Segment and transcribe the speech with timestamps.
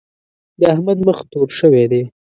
[0.59, 2.03] د احمد مخ تور شوی دی.